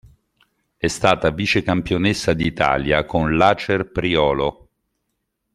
È 0.77 0.87
stata 0.87 1.29
vicecampionessa 1.29 2.33
d'Italia 2.33 3.05
con 3.05 3.37
l'Acer 3.37 3.91
Priolo. 3.91 4.69